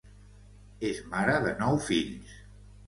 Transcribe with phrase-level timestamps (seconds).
[0.89, 2.37] És mare de nou fills.